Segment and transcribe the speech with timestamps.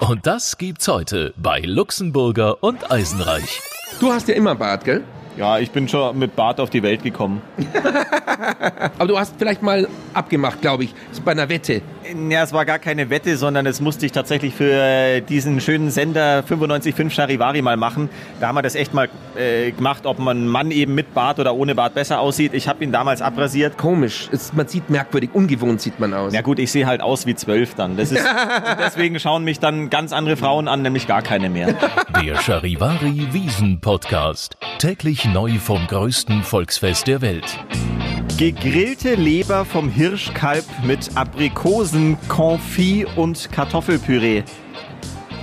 [0.00, 3.60] Und das gibt's heute bei Luxemburger und Eisenreich.
[3.98, 5.02] Du hast ja immer Bart, gell?
[5.38, 7.40] Ja, ich bin schon mit Bart auf die Welt gekommen.
[8.98, 11.80] Aber du hast vielleicht mal abgemacht, glaube ich, bei einer Wette.
[12.28, 16.44] Ja, es war gar keine Wette, sondern es musste ich tatsächlich für diesen schönen Sender
[16.48, 18.08] 95.5 Charivari mal machen.
[18.40, 21.54] Da haben wir das echt mal äh, gemacht, ob man Mann eben mit Bart oder
[21.54, 22.54] ohne Bart besser aussieht.
[22.54, 23.76] Ich habe ihn damals abrasiert.
[23.78, 26.32] Komisch, es, man sieht merkwürdig, ungewohnt sieht man aus.
[26.32, 27.96] Ja gut, ich sehe halt aus wie zwölf dann.
[27.96, 28.24] Das ist,
[28.78, 31.74] deswegen schauen mich dann ganz andere Frauen an, nämlich gar keine mehr.
[32.22, 34.56] Der Charivari Wiesen Podcast.
[34.78, 37.58] Täglich neu vom größten Volksfest der Welt.
[38.36, 44.42] Gegrillte Leber vom Hirschkalb mit Aprikosen, Confit und Kartoffelpüree.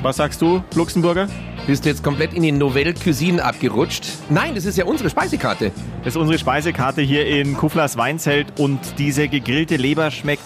[0.03, 1.27] Was sagst du, Luxemburger?
[1.65, 4.05] Bist du jetzt komplett in die Nouvelle Cuisine abgerutscht?
[4.29, 5.71] Nein, das ist ja unsere Speisekarte.
[6.03, 10.43] Das ist unsere Speisekarte hier in Kuflers Weinzelt und diese gegrillte Leber schmeckt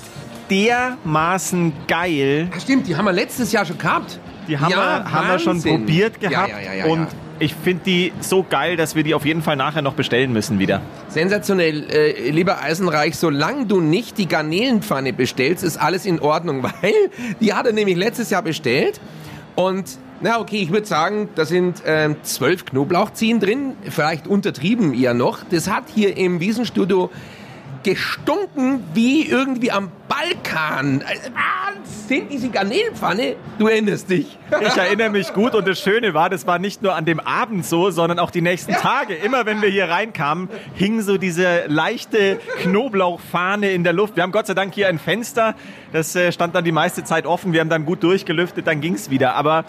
[0.50, 2.48] dermaßen geil.
[2.54, 4.22] Ja, stimmt, die haben wir letztes Jahr schon gehabt.
[4.48, 7.08] Die haben, Ja, wir, haben wir schon probiert gehabt Ja, ja, und
[7.40, 10.60] ich finde die so geil, dass wir die auf jeden Fall nachher noch bestellen müssen
[10.60, 10.82] wieder.
[11.10, 16.94] Sensationell, äh, lieber Eisenreich, solange du nicht die Garnelenpfanne bestellst, ist alles in Ordnung, weil
[17.40, 19.00] die hat er nämlich letztes Jahr bestellt
[19.56, 19.86] und
[20.20, 25.44] na okay, ich würde sagen, da sind ähm, zwölf Knoblauchzehen drin, vielleicht untertrieben eher noch.
[25.52, 27.12] Das hat hier im Wiesenstudio
[27.84, 31.04] gestunken wie irgendwie am Balkan.
[31.08, 34.38] Also, Wahnsinn, diese Garnelenpfanne, du erinnerst dich.
[34.62, 37.66] Ich erinnere mich gut und das Schöne war, das war nicht nur an dem Abend
[37.66, 39.14] so, sondern auch die nächsten Tage.
[39.14, 44.16] Immer wenn wir hier reinkamen, hing so diese leichte Knoblauchfahne in der Luft.
[44.16, 45.56] Wir haben Gott sei Dank hier ein Fenster,
[45.92, 47.52] das äh, stand dann die meiste Zeit offen.
[47.52, 49.36] Wir haben dann gut durchgelüftet, dann ging's wieder.
[49.36, 49.66] Aber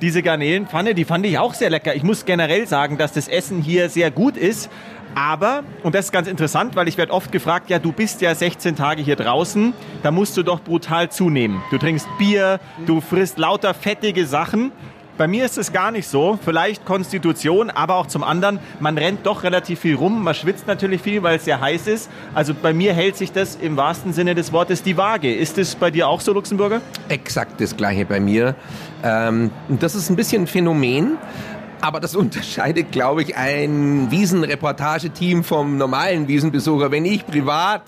[0.00, 1.94] diese Garnelenpfanne, die fand ich auch sehr lecker.
[1.94, 4.70] Ich muss generell sagen, dass das Essen hier sehr gut ist.
[5.16, 8.34] Aber, und das ist ganz interessant, weil ich werde oft gefragt, ja, du bist ja
[8.34, 11.62] 16 Tage hier draußen, da musst du doch brutal zunehmen.
[11.70, 14.72] Du trinkst Bier, du frisst lauter fettige Sachen.
[15.16, 16.38] Bei mir ist es gar nicht so.
[16.44, 21.00] Vielleicht Konstitution, aber auch zum anderen, man rennt doch relativ viel rum, man schwitzt natürlich
[21.00, 22.10] viel, weil es sehr heiß ist.
[22.34, 25.34] Also bei mir hält sich das im wahrsten Sinne des Wortes die Waage.
[25.34, 26.82] Ist es bei dir auch so, Luxemburger?
[27.08, 28.54] Exakt das gleiche bei mir.
[29.02, 31.16] Ähm, das ist ein bisschen ein Phänomen.
[31.80, 36.90] Aber das unterscheidet, glaube ich, ein Wiesenreportageteam vom normalen Wiesenbesucher.
[36.90, 37.82] Wenn ich privat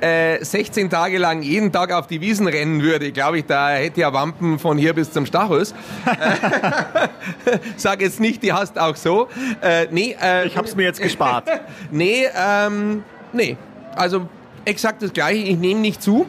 [0.00, 4.00] äh, 16 Tage lang jeden Tag auf die Wiesen rennen würde, glaube ich, da hätte
[4.00, 5.74] ja Wampen von hier bis zum Stachus.
[7.76, 9.28] Sag jetzt nicht, die hast auch so.
[9.60, 11.48] Äh, nee, äh, Ich habe es mir jetzt gespart.
[11.90, 13.02] Nee, ähm,
[13.32, 13.56] nee.
[13.94, 14.28] Also
[14.64, 15.42] exakt das Gleiche.
[15.42, 16.26] Ich nehme nicht zu.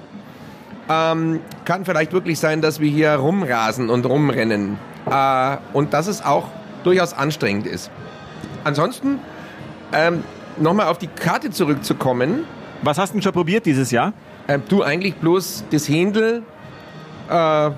[0.89, 4.77] Ähm, kann vielleicht wirklich sein, dass wir hier rumrasen und rumrennen.
[5.09, 6.47] Äh, und dass es auch
[6.83, 7.89] durchaus anstrengend ist.
[8.63, 9.19] Ansonsten,
[9.93, 10.23] ähm,
[10.57, 12.45] nochmal auf die Karte zurückzukommen.
[12.81, 14.13] Was hast du denn schon probiert dieses Jahr?
[14.47, 16.43] Ähm, du eigentlich bloß das Händel.
[17.29, 17.71] Äh,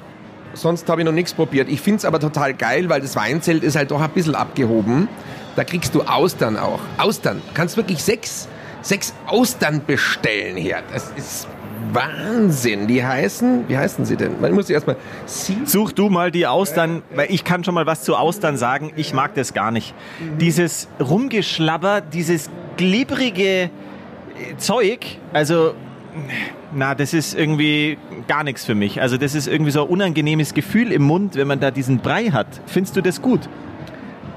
[0.53, 1.69] sonst habe ich noch nichts probiert.
[1.69, 5.07] Ich finde es aber total geil, weil das Weinzelt ist halt doch ein bisschen abgehoben.
[5.56, 6.79] Da kriegst du Austern auch.
[6.97, 7.41] Austern.
[7.53, 8.47] Kannst wirklich sechs,
[8.81, 10.81] sechs Austern bestellen hier.
[10.94, 11.47] Das ist
[11.94, 12.88] Wahnsinn.
[12.88, 14.40] Die heißen, wie heißen sie denn?
[14.40, 18.03] Man muss sie erstmal Such du mal die Austern, weil ich kann schon mal was
[18.03, 18.91] zu Austern sagen.
[18.96, 19.94] Ich mag das gar nicht.
[20.40, 23.69] Dieses Rumgeschlabber, dieses glibbrige äh,
[24.57, 25.74] Zeug, also
[26.74, 27.97] na, das ist irgendwie
[28.28, 29.02] gar nichts für mich.
[29.02, 32.25] Also das ist irgendwie so ein unangenehmes Gefühl im Mund, wenn man da diesen Brei
[32.25, 32.47] hat.
[32.66, 33.47] Findest du das gut?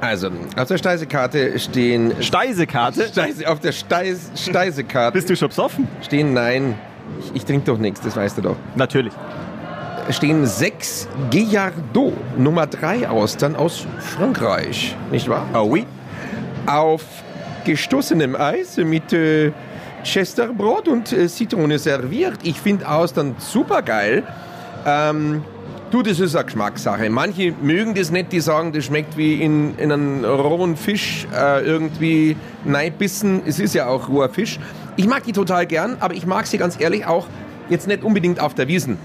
[0.01, 3.09] Also, auf der Speisekarte stehen Steisekarte?
[3.09, 5.89] Steise, auf der Steis, Speisekarte Bist du schon besoffen?
[6.03, 6.75] stehen nein.
[7.21, 8.57] Ich, ich trinke doch nichts, das weißt du doch.
[8.77, 9.13] Natürlich.
[10.11, 15.47] stehen sechs Guillardot Nummer 3 Austern aus Frankreich, nicht wahr?
[15.55, 15.87] Oh oui.
[16.67, 17.05] Auf
[17.65, 19.53] gestossenem Eis mit äh,
[20.05, 22.39] Chesterbrot und äh, Zitrone serviert.
[22.43, 24.23] Ich finde Austern super geil.
[24.87, 25.43] Ähm,
[25.91, 27.09] du, das ist eine Geschmackssache.
[27.11, 31.65] Manche mögen das nicht, die sagen, das schmeckt wie in, in einen rohen Fisch äh,
[31.65, 33.43] irgendwie neibissen.
[33.47, 34.59] Es ist ja auch roher Fisch.
[34.97, 37.27] Ich mag die total gern, aber ich mag sie ganz ehrlich auch
[37.69, 38.99] jetzt nicht unbedingt auf der Wiesen.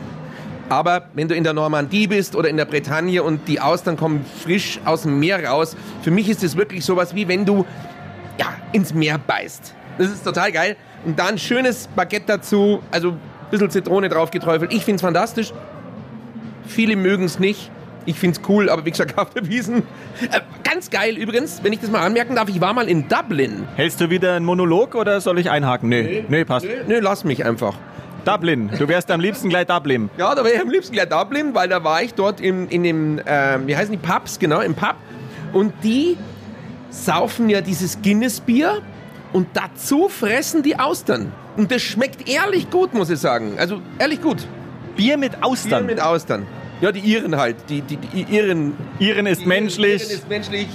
[0.69, 4.23] Aber wenn du in der Normandie bist oder in der Bretagne und die Austern kommen
[4.43, 7.65] frisch aus dem Meer raus, für mich ist es wirklich sowas wie wenn du
[8.37, 9.73] ja, ins Meer beißt.
[9.97, 10.77] Das ist total geil.
[11.05, 13.19] Und dann schönes Baguette dazu, also ein
[13.49, 14.71] bisschen Zitrone drauf geträufelt.
[14.71, 15.53] Ich find's fantastisch.
[16.67, 17.71] Viele mögen es nicht.
[18.05, 19.83] Ich find's cool, aber wie gesagt, auf der Wiesen.
[20.69, 23.67] Äh, ganz geil übrigens, wenn ich das mal anmerken darf, ich war mal in Dublin.
[23.75, 25.89] Hältst du wieder einen Monolog oder soll ich einhaken?
[25.89, 26.65] Nee, nee, passt.
[26.65, 27.75] Nö, nö, lass mich einfach.
[28.25, 28.69] Dublin.
[28.77, 30.09] Du wärst am liebsten gleich Dublin.
[30.17, 32.83] Ja, da wäre ich am liebsten gleich Dublin, weil da war ich dort im, in
[32.83, 34.95] dem, ähm, wie heißen die Pubs, genau, im Pub.
[35.53, 36.17] Und die
[36.89, 38.81] saufen ja dieses Guinness-Bier
[39.33, 41.31] und dazu fressen die Austern.
[41.57, 43.55] Und das schmeckt ehrlich gut, muss ich sagen.
[43.57, 44.45] Also ehrlich gut.
[44.95, 45.85] Bier mit Bier Austern.
[45.85, 46.45] mit Austern.
[46.81, 47.57] Ja, die Iren halt.
[47.69, 48.73] Die, die, die Iren.
[48.99, 50.01] Iren ist menschlich.
[50.01, 50.67] Iren ist menschlich.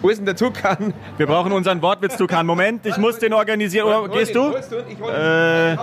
[0.00, 0.92] Wo ist denn der Tukan?
[1.16, 2.44] Wir brauchen unseren Wortwitz, Tukan.
[2.44, 3.86] Moment, ich muss den organisieren.
[3.86, 4.52] Oder gehst du?
[5.08, 5.76] Äh,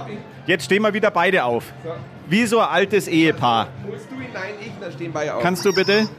[0.46, 1.64] jetzt stehen wir wieder beide auf.
[2.28, 3.70] Wie so ein altes Ehepaar.
[3.90, 4.28] Holst du ihn?
[4.34, 5.42] Nein, ich, dann stehen beide auf.
[5.42, 6.10] Kannst du bitte?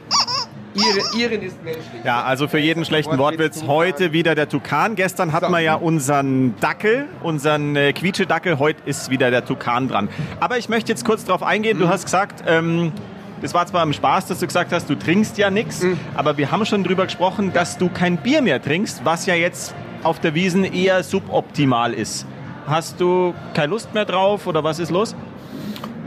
[0.73, 2.03] Iren, Iren ist menschlich.
[2.03, 4.95] Ja, also für jeden schlechten Wortwitz heute wieder der Tukan.
[4.95, 8.57] Gestern hatten wir ja unseren Dackel, unseren äh, Quietschedackel.
[8.57, 10.09] Heute ist wieder der Tukan dran.
[10.39, 11.77] Aber ich möchte jetzt kurz darauf eingehen.
[11.77, 12.93] Du hast gesagt, ähm,
[13.41, 15.85] das war zwar im Spaß, dass du gesagt hast, du trinkst ja nichts,
[16.15, 19.73] aber wir haben schon drüber gesprochen, dass du kein Bier mehr trinkst, was ja jetzt
[20.03, 22.25] auf der Wiesen eher suboptimal ist.
[22.67, 25.15] Hast du keine Lust mehr drauf oder was ist los?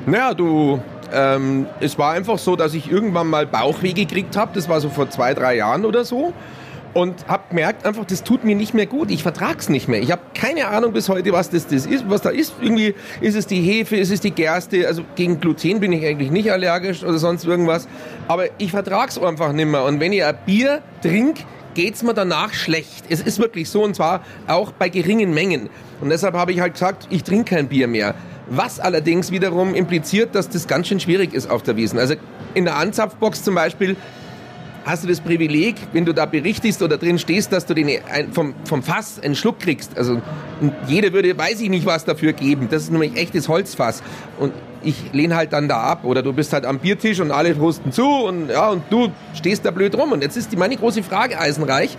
[0.07, 0.81] Naja, du,
[1.13, 4.53] ähm, es war einfach so, dass ich irgendwann mal Bauchweh gekriegt habe.
[4.55, 6.33] Das war so vor zwei, drei Jahren oder so.
[6.95, 9.11] Und habe gemerkt, einfach, das tut mir nicht mehr gut.
[9.11, 10.01] Ich vertrag's nicht mehr.
[10.01, 12.55] Ich habe keine Ahnung bis heute, was das, das ist, was da ist.
[12.63, 14.87] Irgendwie ist es die Hefe, ist es die Gerste.
[14.87, 17.89] Also gegen Gluten bin ich eigentlich nicht allergisch oder sonst irgendwas.
[18.29, 19.85] Aber ich vertrag's einfach nicht mehr.
[19.85, 21.43] Und wenn ich ein Bier trinke,
[21.75, 23.05] geht's mir danach schlecht.
[23.09, 25.69] Es ist wirklich so und zwar auch bei geringen Mengen.
[26.01, 28.15] Und deshalb habe ich halt gesagt, ich trinke kein Bier mehr.
[28.49, 31.99] Was allerdings wiederum impliziert, dass das ganz schön schwierig ist auf der Wiesen.
[31.99, 32.15] Also
[32.55, 33.97] in der Anzapfbox zum Beispiel
[34.85, 37.89] hast du das Privileg, wenn du da berichtest oder drin stehst, dass du den
[38.33, 39.97] vom, vom Fass einen Schluck kriegst.
[39.97, 40.21] Also
[40.87, 42.69] jeder würde, weiß ich nicht, was dafür geben.
[42.71, 44.03] Das ist nämlich echtes Holzfass.
[44.39, 44.53] Und
[44.83, 46.05] ich lehne halt dann da ab.
[46.05, 49.65] Oder du bist halt am Biertisch und alle husten zu und, ja, und du stehst
[49.65, 50.13] da blöd rum.
[50.13, 51.97] Und jetzt ist die meine große Frage, Eisenreich.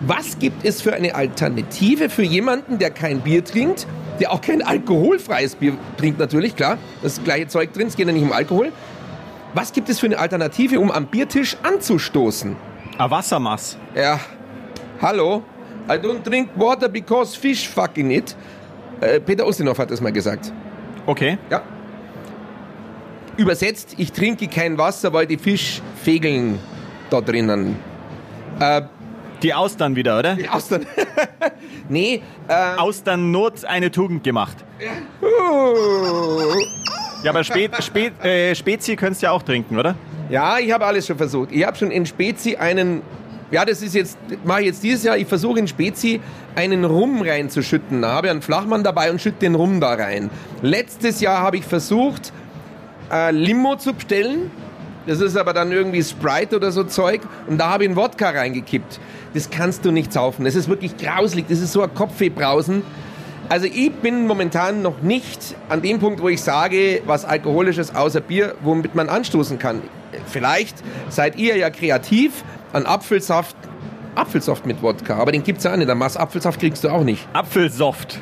[0.00, 3.86] Was gibt es für eine Alternative für jemanden, der kein Bier trinkt,
[4.20, 8.12] der auch kein alkoholfreies Bier trinkt natürlich, klar, das gleiche Zeug drin, es geht ja
[8.12, 8.72] nicht um Alkohol.
[9.54, 12.56] Was gibt es für eine Alternative, um am Biertisch anzustoßen?
[12.98, 13.76] Ein Wassermass.
[13.94, 14.18] Ja,
[15.00, 15.42] hallo?
[15.88, 18.36] I don't drink water because fish fucking it.
[19.00, 20.52] Äh, Peter Ustinov hat das mal gesagt.
[21.06, 21.38] Okay.
[21.50, 21.62] Ja.
[23.36, 26.58] Übersetzt, ich trinke kein Wasser, weil die Fischfegeln
[27.10, 27.76] da drinnen.
[28.60, 28.82] Äh,
[29.42, 30.36] Die Austern wieder, oder?
[30.36, 30.86] die Austern.
[31.88, 34.56] nee, äh, Austernnot eine Tugend gemacht.
[35.20, 35.26] uh,
[37.22, 39.94] Ja, aber Spe Spe äh, Spezi könntest du ja auch trinken, oder?
[40.28, 41.52] Ja, ich habe alles schon versucht.
[41.52, 43.02] Ich habe schon in Spezi einen,
[43.50, 46.20] ja, das ist jetzt, mache ich jetzt dieses Jahr, ich versuche in Spezi
[46.54, 48.02] einen Rum reinzuschütten.
[48.02, 50.30] Da habe ich einen Flachmann dabei und schütte den Rum da rein.
[50.62, 52.32] Letztes Jahr habe ich versucht,
[53.12, 54.50] äh, Limo zu bestellen.
[55.06, 57.22] Das ist aber dann irgendwie Sprite oder so Zeug.
[57.46, 59.00] Und da habe ich einen Wodka reingekippt.
[59.34, 60.44] Das kannst du nicht saufen.
[60.44, 61.46] Das ist wirklich grauslig.
[61.48, 62.82] Das ist so ein Kopfwehbrausen.
[63.48, 68.20] Also ich bin momentan noch nicht an dem Punkt, wo ich sage, was alkoholisches außer
[68.20, 69.82] Bier, womit man anstoßen kann.
[70.26, 70.76] Vielleicht
[71.08, 73.56] seid ihr ja kreativ an Apfelsaft,
[74.14, 75.88] Apfelsaft mit Wodka, aber den gibt's ja auch nicht.
[75.88, 77.26] Der Maß Apfelsaft kriegst du auch nicht.
[77.32, 78.18] Apfelsoft.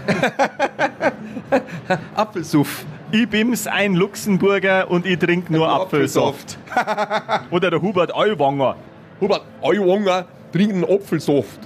[2.15, 2.85] Apfelsuff.
[3.13, 6.59] Ich bin's ein Luxemburger und ich trinke nur Apfelsoft.
[7.51, 8.77] Oder der Hubert Aiwanger
[9.21, 11.59] Hubert, Eiwanger trinken Apfelsaft.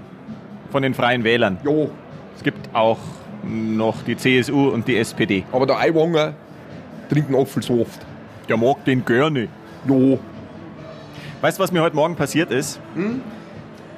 [0.73, 1.59] von den Freien Wählern.
[1.63, 1.91] Jo,
[2.37, 2.99] Es gibt auch
[3.47, 5.45] noch die CSU und die SPD.
[5.53, 6.35] aber der Eiwanger
[7.09, 8.01] trinken Apfelsaft.
[8.49, 9.49] Der mag den gerne.
[9.89, 10.19] Jo.
[11.41, 12.81] Weißt du, was mir heute Morgen passiert ist?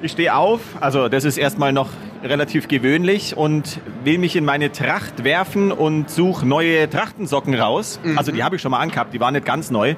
[0.01, 1.89] Ich stehe auf, also das ist erstmal noch
[2.23, 7.99] relativ gewöhnlich und will mich in meine Tracht werfen und suche neue Trachtensocken raus.
[8.15, 9.95] Also die habe ich schon mal angehabt, die waren nicht ganz neu.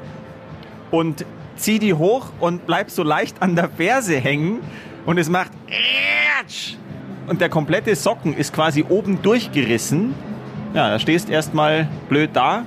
[0.91, 1.25] Und
[1.55, 4.59] zieh die hoch und bleib so leicht an der Ferse hängen
[5.05, 6.75] und es macht Ätsch!
[7.29, 10.15] Und der komplette Socken ist quasi oben durchgerissen.
[10.73, 12.63] Ja, da stehst erstmal blöd da.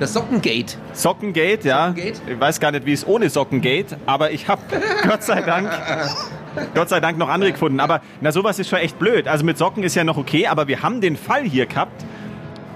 [0.00, 0.76] Das Sockengate.
[0.92, 1.88] Sockengate, ja.
[1.88, 2.20] Sockengate?
[2.26, 4.62] Ich weiß gar nicht, wie es ohne Socken geht, aber ich habe
[5.08, 5.70] Gott sei Dank
[6.74, 7.80] Gott sei Dank noch andere gefunden.
[7.80, 9.28] Aber na sowas ist schon echt blöd.
[9.28, 12.04] Also mit Socken ist ja noch okay, aber wir haben den Fall hier gehabt,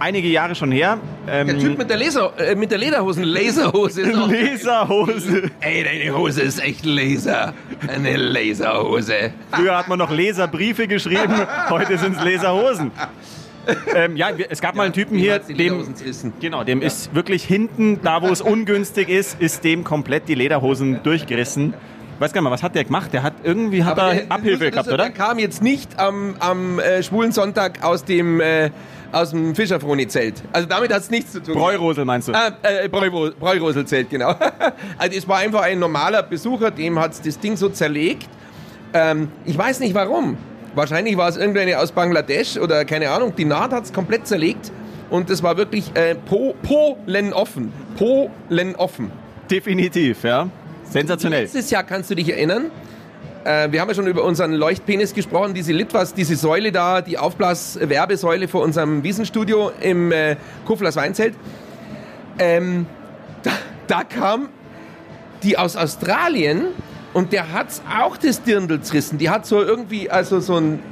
[0.01, 0.99] einige Jahre schon her.
[1.27, 4.03] Der Ähm, Typ mit der, Laser, äh, mit der Lederhosen, Laserhose.
[4.73, 5.51] Laserhose.
[5.61, 7.55] Ey, deine Hose ist echt Laser.
[7.87, 9.33] Eine Laserhose.
[9.53, 11.35] Früher hat man noch Leserbriefe geschrieben,
[11.71, 12.91] heute sind es Leserhosen.
[13.95, 15.85] Ähm, ja, es gab mal einen Typen hier, die dem,
[16.41, 21.03] genau, dem ist wirklich hinten, da wo es ungünstig ist, ist dem komplett die Lederhosen
[21.03, 21.75] durchgerissen.
[22.19, 23.13] Weiß gar nicht mal, was hat der gemacht?
[23.13, 24.97] Der hat irgendwie hat Aber er der- Abhilfe das- gehabt, oder?
[25.05, 28.71] Der kam jetzt nicht am, am äh, schwulen Sonntag aus dem, äh,
[29.13, 30.43] aus dem Fischerfroni-Zelt.
[30.53, 31.55] Also damit hat es nichts zu tun.
[31.55, 32.33] Bräurosel meinst du?
[32.33, 34.35] Ah, äh, Bräuro- Bräuroselzelt, genau.
[34.99, 38.29] also es war einfach ein normaler Besucher, dem hat das Ding so zerlegt.
[38.93, 40.37] Ähm, ich weiß nicht warum.
[40.75, 43.35] Wahrscheinlich war es irgendeine aus Bangladesch oder keine Ahnung.
[43.37, 44.71] Die Naht hat es komplett zerlegt
[45.11, 47.73] und das war wirklich äh, po, Polen offen.
[47.97, 49.11] Polen offen.
[49.51, 50.49] Definitiv, ja.
[50.85, 51.43] Sensationell.
[51.43, 52.67] Letztes Jahr kannst du dich erinnern.
[53.45, 57.19] Äh, wir haben ja schon über unseren Leuchtpenis gesprochen, diese Litwas, diese Säule da, die
[57.19, 61.35] Aufblas-Werbesäule vor unserem Wiesenstudio im äh, Kuflers Weinzelt.
[62.39, 62.87] Ähm,
[63.43, 63.51] da,
[63.87, 64.49] da kam
[65.43, 66.67] die aus Australien
[67.13, 69.19] und der hat's auch das Dirndl zerrissen.
[69.19, 70.83] Die hat so irgendwie, also so ein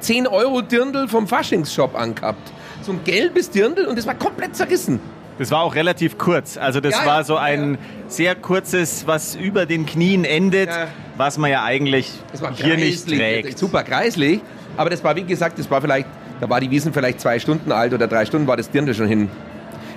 [0.00, 2.52] 10 Euro Dirndl vom Faschingsshop angehabt.
[2.82, 5.00] So ein gelbes Dirndl und das war komplett zerrissen.
[5.40, 6.58] Das war auch relativ kurz.
[6.58, 7.78] Also das Ja, war ja, so ein ja.
[8.08, 10.68] sehr kurzes, was über den Knien endet,
[11.16, 12.12] was man ja eigentlich
[12.56, 13.58] hier nicht trägt.
[13.58, 14.42] Super kreislig.
[14.76, 16.06] Aber das war, wie gesagt, das war vielleicht,
[16.42, 19.08] da war die Wiesen vielleicht zwei Stunden alt oder drei Stunden war das Dirndl schon
[19.08, 19.30] hin.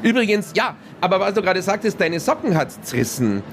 [0.01, 3.43] Übrigens, ja, aber was du gerade sagtest, deine Socken hat's zerrissen.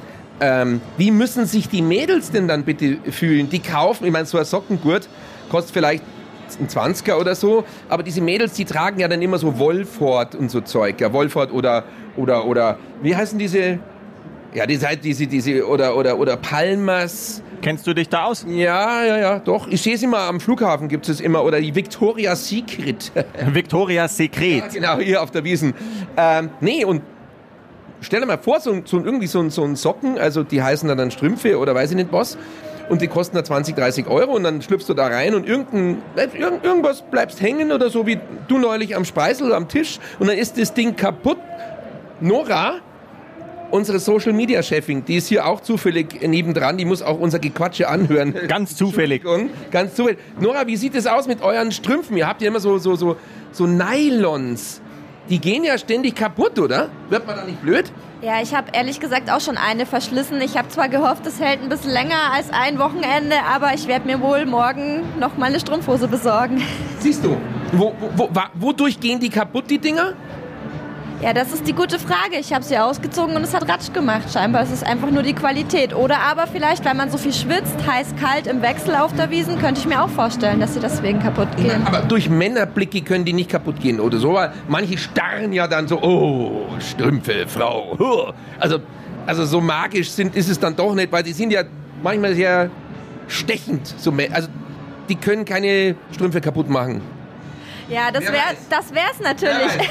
[0.40, 3.50] Ähm, wie müssen sich die Mädels denn dann bitte fühlen?
[3.50, 5.08] Die kaufen, ich meine, so ein Sockengurt
[5.50, 6.04] kostet vielleicht
[6.58, 10.60] 20er oder so, aber diese Mädels, die tragen ja dann immer so Wolford und so
[10.60, 11.84] Zeug, ja, Wolford oder,
[12.16, 13.78] oder, oder, wie heißen diese,
[14.54, 18.46] ja, diese, halt diese, diese, oder, oder, oder Palmas, Kennst du dich da aus?
[18.48, 19.68] ja, ja, ja, doch.
[19.68, 21.44] Ich sehe es immer am Flughafen, gibt es immer.
[21.44, 23.12] Oder die Victoria's Secret.
[23.52, 24.72] Victoria's Secret.
[24.72, 25.74] genau, hier auf der Wiesen.
[26.16, 27.02] Ähm, nee, und
[28.00, 30.88] stell dir mal vor, so, so irgendwie so ein, so ein Socken, also die heißen
[30.88, 32.38] dann, dann Strümpfe oder weiß ich nicht was.
[32.90, 36.02] Und die kosten da 20, 30 Euro und dann schlüpfst du da rein und irgendein,
[36.16, 38.18] irgend, irgendwas bleibst hängen oder so wie
[38.48, 41.38] du neulich am Speisel am Tisch und dann ist das Ding kaputt.
[42.20, 42.80] Nora,
[43.70, 47.88] unsere Social Media Chefin, die ist hier auch zufällig nebendran, die muss auch unser Gequatsche
[47.88, 48.34] anhören.
[48.48, 49.22] Ganz zufällig.
[49.70, 50.18] Ganz zufällig.
[50.40, 52.16] Nora, wie sieht es aus mit euren Strümpfen?
[52.16, 53.16] Ihr habt ja immer so, so, so,
[53.52, 54.82] so Nylons.
[55.30, 56.88] Die gehen ja ständig kaputt, oder?
[57.08, 57.92] Wird man da nicht blöd?
[58.20, 60.40] Ja, ich habe ehrlich gesagt auch schon eine verschlissen.
[60.40, 64.06] Ich habe zwar gehofft, es hält ein bisschen länger als ein Wochenende, aber ich werde
[64.06, 66.60] mir wohl morgen noch mal eine Strumpfhose besorgen.
[66.98, 67.36] Siehst du,
[67.72, 70.14] wo, wo, wo, wodurch gehen die kaputt, die Dinger?
[71.22, 72.36] Ja, das ist die gute Frage.
[72.40, 74.32] Ich habe sie ausgezogen und es hat Ratsch gemacht.
[74.32, 75.94] Scheinbar ist es einfach nur die Qualität.
[75.94, 79.58] Oder aber vielleicht, weil man so viel schwitzt, heiß, kalt im Wechsel auf der Wiesen,
[79.58, 81.82] könnte ich mir auch vorstellen, dass sie deswegen kaputt gehen.
[81.84, 84.32] Aber durch Männerblicke können die nicht kaputt gehen oder so.
[84.32, 88.32] Weil manche starren ja dann so, oh, Strümpfe, Frau.
[88.58, 88.78] Also,
[89.26, 91.64] also so magisch sind, ist es dann doch nicht, weil die sind ja
[92.02, 92.70] manchmal sehr
[93.28, 93.86] stechend.
[93.98, 94.48] So, also
[95.10, 97.02] die können keine Strümpfe kaputt machen.
[97.90, 99.72] Ja, das wäre das wär's natürlich.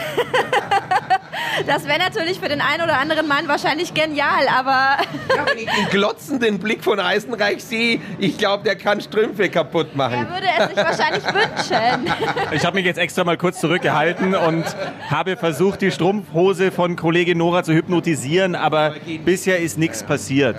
[1.67, 4.97] Das wäre natürlich für den einen oder anderen Mann wahrscheinlich genial, aber
[5.35, 9.95] Ja, wenn ich den glotzenden Blick von Eisenreich sehe, ich glaube, der kann Strümpfe kaputt
[9.95, 10.13] machen.
[10.13, 12.13] er würde es sich wahrscheinlich wünschen.
[12.51, 14.63] Ich habe mich jetzt extra mal kurz zurückgehalten und
[15.09, 20.57] habe versucht, die Strumpfhose von Kollegin Nora zu hypnotisieren, aber bisher ist nichts passiert.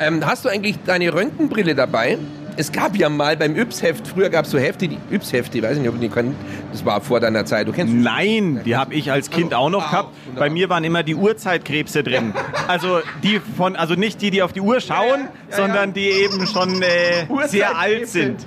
[0.00, 2.18] Ähm, hast du eigentlich deine Röntgenbrille dabei?
[2.56, 5.78] Es gab ja mal beim Yps-Heft, früher gab es so Hefte, die Yps-Hefte, ich weiß
[5.78, 6.36] nicht, ob die kennst,
[6.70, 9.82] das war vor deiner Zeit, du kennst Nein, die habe ich als Kind auch noch
[9.84, 10.08] Wow, gehabt.
[10.26, 10.48] wunderbar.
[10.48, 12.34] Bei mir waren immer die Uhrzeitkrebse drin.
[12.68, 15.92] Also die von, also nicht die, die auf die Uhr schauen, Ja, ja, ja, sondern
[15.94, 18.46] die eben schon äh, sehr alt sind.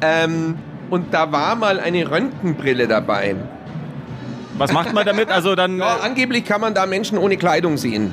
[0.00, 0.54] Ähm,
[0.88, 3.36] und da war mal eine Röntgenbrille dabei.
[4.56, 5.30] Was macht man damit?
[5.30, 8.10] Also dann angeblich kann man da Menschen ohne Kleidung sehen.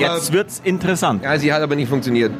[0.00, 1.22] Jetzt wird's interessant.
[1.24, 2.32] ja, sie hat aber nicht funktioniert.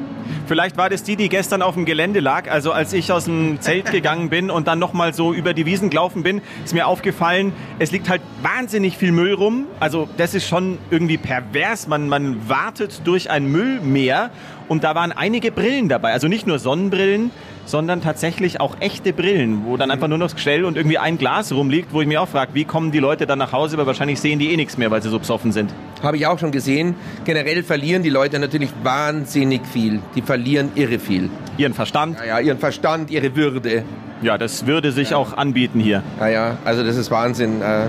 [0.46, 2.50] Vielleicht war das die, die gestern auf dem Gelände lag.
[2.50, 5.90] Also als ich aus dem Zelt gegangen bin und dann nochmal so über die Wiesen
[5.90, 9.66] gelaufen bin, ist mir aufgefallen, es liegt halt wahnsinnig viel Müll rum.
[9.80, 11.88] Also das ist schon irgendwie pervers.
[11.88, 14.30] Man, man wartet durch ein Müllmeer
[14.68, 16.12] und da waren einige Brillen dabei.
[16.12, 17.30] Also nicht nur Sonnenbrillen,
[17.66, 21.18] sondern tatsächlich auch echte Brillen, wo dann einfach nur noch das Gestell und irgendwie ein
[21.18, 23.86] Glas rumliegt, wo ich mich auch frage, wie kommen die Leute dann nach Hause, weil
[23.86, 25.72] wahrscheinlich sehen die eh nichts mehr, weil sie so besoffen sind.
[26.04, 26.94] Habe ich auch schon gesehen.
[27.24, 30.00] Generell verlieren die Leute natürlich wahnsinnig viel.
[30.14, 31.30] Die verlieren irre viel.
[31.56, 33.82] Ihren Verstand, Ja, ja, ihren Verstand, ihre Würde.
[34.22, 36.02] ja, das würde sich auch anbieten hier.
[36.20, 37.60] Ja, ja, also das ist Wahnsinn.
[37.62, 37.86] Äh,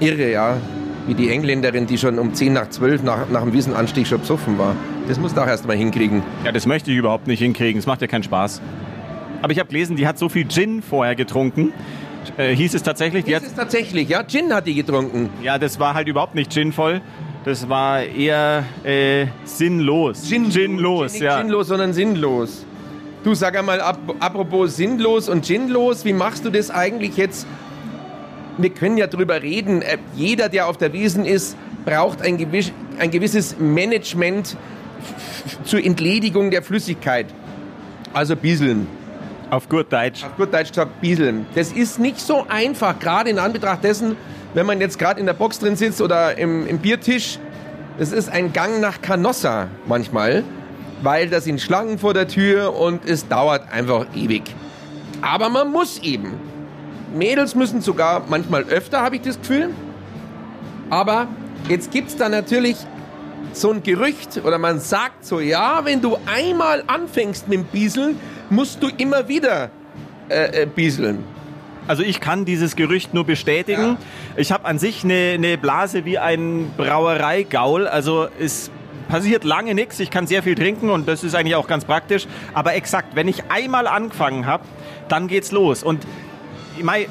[0.00, 0.56] irre, ja.
[1.08, 4.56] Wie die Engländerin, die schon um 10 nach 12 nach, nach dem Wiesenanstieg schon besoffen
[4.56, 4.76] war.
[5.08, 6.22] Das musst du auch erst mal hinkriegen.
[6.44, 7.78] Ja, das möchte ich überhaupt nicht hinkriegen.
[7.80, 8.62] Es macht ja keinen Spaß.
[9.42, 11.72] Aber ich habe gelesen, die hat so viel Gin vorher getrunken.
[12.36, 14.22] Äh, hieß es tatsächlich, die Das hat, ist tatsächlich, ja.
[14.22, 15.28] Gin hat die getrunken.
[15.42, 17.00] ja, das war halt überhaupt nicht ginvoll.
[17.44, 20.28] Das war eher äh, sinnlos.
[20.28, 21.40] Ginlos, Nicht ja.
[21.40, 22.64] Ginlos, sondern sinnlos.
[23.24, 27.46] Du sag einmal, ap apropos sinnlos und ginlos, wie machst du das eigentlich jetzt?
[28.58, 29.82] Wir können ja drüber reden.
[29.82, 34.56] Äh, jeder, der auf der Wiesen ist, braucht ein, gewiss, ein gewisses Management
[35.64, 37.26] zur Entledigung der Flüssigkeit.
[38.12, 38.86] Also bieseln.
[39.50, 40.24] Auf gut Deutsch.
[40.24, 41.46] Auf gut Deutsch gesagt, bieseln.
[41.54, 44.16] Das ist nicht so einfach, gerade in Anbetracht dessen,
[44.54, 47.38] wenn man jetzt gerade in der Box drin sitzt oder im, im Biertisch.
[47.98, 50.44] Das ist ein Gang nach Canossa manchmal,
[51.02, 54.42] weil da sind Schlangen vor der Tür und es dauert einfach ewig.
[55.20, 56.34] Aber man muss eben.
[57.14, 59.70] Mädels müssen sogar manchmal öfter, habe ich das Gefühl.
[60.88, 61.28] Aber
[61.68, 62.76] jetzt gibt es da natürlich
[63.52, 68.18] so ein Gerücht oder man sagt so, ja, wenn du einmal anfängst mit dem Bieseln,
[68.50, 69.70] musst du immer wieder
[70.28, 71.24] äh, äh, bieseln.
[71.92, 73.98] Also ich kann dieses Gerücht nur bestätigen.
[74.38, 77.86] Ich habe an sich eine, eine Blase wie ein Brauereigaul.
[77.86, 78.70] Also es
[79.08, 80.00] passiert lange nichts.
[80.00, 82.26] Ich kann sehr viel trinken und das ist eigentlich auch ganz praktisch.
[82.54, 84.64] Aber exakt, wenn ich einmal angefangen habe,
[85.08, 85.82] dann geht's los.
[85.82, 86.06] Und
[86.80, 87.04] mein,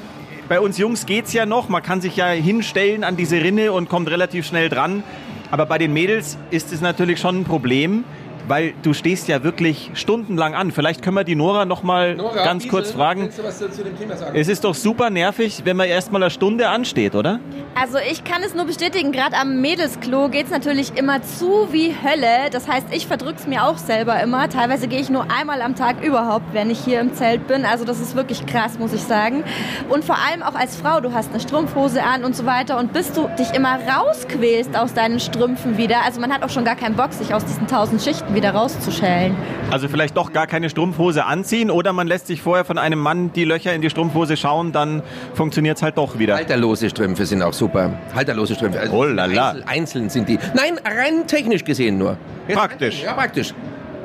[0.50, 1.70] bei uns Jungs geht's ja noch.
[1.70, 5.04] Man kann sich ja hinstellen an diese Rinne und kommt relativ schnell dran.
[5.52, 8.04] Aber bei den Mädels ist es natürlich schon ein Problem,
[8.48, 10.72] weil du stehst ja wirklich stundenlang an.
[10.72, 13.24] Vielleicht können wir die Nora noch mal Nora, ganz Diesel, kurz fragen.
[13.24, 14.36] Willst du was zu dem Thema sagen?
[14.36, 17.40] Es ist doch super nervig, wenn man erst mal eine Stunde ansteht, oder?
[17.74, 22.50] Also ich kann es nur bestätigen, gerade am Mädelsklo geht's natürlich immer zu wie Hölle.
[22.52, 24.50] Das heißt, ich verdrück's mir auch selber immer.
[24.50, 27.64] Teilweise gehe ich nur einmal am Tag überhaupt, wenn ich hier im Zelt bin.
[27.66, 29.44] Also das ist wirklich krass, muss ich sagen.
[29.90, 32.78] Und vor allem auch als Frau, du hast eine Strumpfhose an und so weiter.
[32.78, 36.66] Und bis du dich immer rausquälst aus deinen Strümpfen wieder, also man hat auch schon
[36.66, 39.36] gar keinen Bock, sich aus diesen tausend Schichten wieder rauszuschälen.
[39.72, 43.32] Also vielleicht doch gar keine Strumpfhose anziehen oder man lässt sich vorher von einem Mann
[43.34, 45.02] die Löcher in die Strumpfhose schauen, dann
[45.34, 46.36] funktioniert's halt doch wieder.
[46.36, 47.92] Halterlose Strümpfe sind auch super.
[48.16, 48.80] Halterlose Strümpfe.
[48.80, 49.50] Also Oh la la.
[49.50, 50.40] Einzel, einzeln sind die.
[50.54, 52.18] Nein, rein technisch gesehen nur.
[52.48, 53.04] Jetzt- Praktisch.
[53.04, 53.54] Ja, praktisch.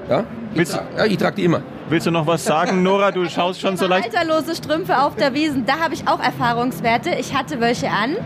[0.09, 1.61] Ja, ich, Willst- tra ja, ich trage die immer.
[1.89, 3.11] Willst du noch was sagen, Nora?
[3.11, 4.05] Du schaust schon so leicht.
[4.17, 7.11] Halterlose Strümpfe auf der Wiesen, da habe ich auch Erfahrungswerte.
[7.19, 8.17] Ich hatte welche an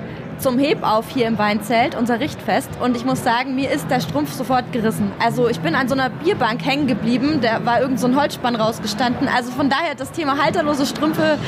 [0.40, 2.70] zum Hebauf hier im Weinzelt, unser Richtfest.
[2.80, 5.12] Und ich muss sagen, mir ist der Strumpf sofort gerissen.
[5.18, 8.56] Also ich bin an so einer Bierbank hängen geblieben, da war irgend so ein Holzspann
[8.56, 9.28] rausgestanden.
[9.28, 11.38] Also von daher, das Thema halterlose Strümpfe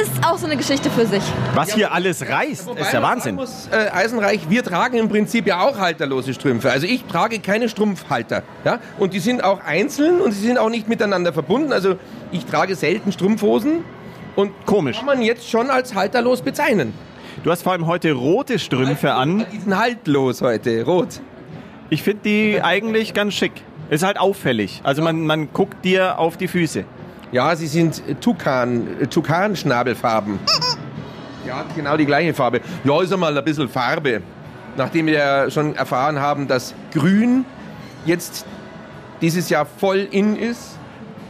[0.00, 1.22] ist auch so eine Geschichte für sich.
[1.54, 3.34] Was hier alles reißt, Wobei ist ja man Wahnsinn.
[3.36, 6.70] Muss, äh, Eisenreich, wir tragen im Prinzip ja auch halterlose Strümpfe.
[6.70, 8.42] Also ich trage keine Strumpfhalter.
[8.64, 8.80] Ja?
[8.98, 11.72] Und die sind auch einzeln und sie sind auch nicht miteinander verbunden.
[11.72, 11.96] Also
[12.32, 13.84] ich trage selten Strumpfhosen
[14.34, 14.96] und Komisch.
[14.96, 16.92] kann man jetzt schon als halterlos bezeichnen.
[17.42, 19.46] Du hast vor allem heute rote Strümpfe an.
[19.52, 21.20] Die sind haltlos heute, rot.
[21.90, 23.52] Ich finde die eigentlich ganz schick.
[23.90, 24.80] Ist halt auffällig.
[24.82, 26.84] Also man, man guckt dir auf die Füße.
[27.32, 30.38] Ja, sie sind Tukan, Tukan-Schnabelfarben.
[31.46, 32.60] Ja, genau die gleiche Farbe.
[32.84, 34.22] Ja, ist einmal ein bisschen Farbe.
[34.76, 37.44] Nachdem wir ja schon erfahren haben, dass Grün
[38.04, 38.44] jetzt
[39.20, 40.75] dieses Jahr voll in ist.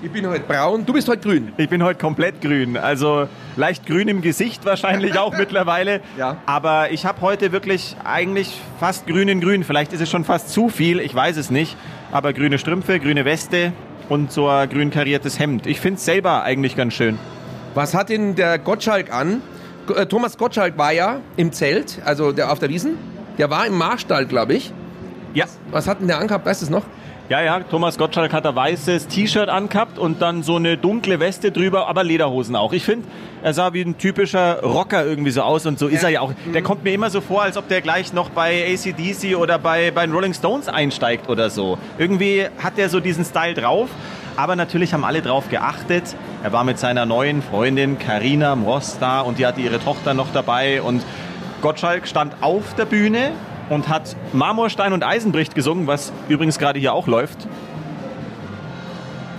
[0.07, 1.53] Ich bin heute braun, du bist heute grün.
[1.57, 2.77] Ich bin heute komplett grün.
[2.77, 3.27] Also
[3.57, 6.01] leicht grün im Gesicht wahrscheinlich auch mittlerweile.
[6.17, 6.37] Ja.
[6.47, 9.65] Aber ich habe heute wirklich eigentlich fast grün in grün.
[9.65, 11.77] Vielleicht ist es schon fast zu viel, ich weiß es nicht.
[12.13, 13.73] Aber grüne Strümpfe, grüne Weste
[14.09, 15.67] und so ein grün kariertes Hemd.
[15.67, 17.19] Ich finde es selber eigentlich ganz schön.
[17.75, 19.43] Was hat denn der Gottschalk an?
[19.93, 22.97] Äh, Thomas Gottschalk war ja im Zelt, also der auf der Wiesen.
[23.39, 24.73] Der war im Marstall, glaube ich.
[25.35, 25.47] Ja.
[25.73, 26.85] Was hat denn der angehabt, weißt du es noch?
[27.29, 31.51] Ja, ja, Thomas Gottschalk hat ein weißes T-Shirt angehabt und dann so eine dunkle Weste
[31.51, 32.73] drüber, aber Lederhosen auch.
[32.73, 33.09] Ich finde,
[33.43, 36.33] er sah wie ein typischer Rocker irgendwie so aus und so ist er ja auch.
[36.55, 39.91] Der kommt mir immer so vor, als ob der gleich noch bei ACDC oder bei,
[39.91, 41.79] bei den Rolling Stones einsteigt oder so.
[41.99, 43.89] Irgendwie hat er so diesen Style drauf.
[44.37, 46.15] Aber natürlich haben alle drauf geachtet.
[46.45, 50.29] Er war mit seiner neuen Freundin Karina Moss da und die hatte ihre Tochter noch
[50.33, 51.03] dabei und
[51.61, 53.33] Gottschalk stand auf der Bühne
[53.69, 57.47] und hat Marmorstein und Eisenbricht gesungen, was übrigens gerade hier auch läuft.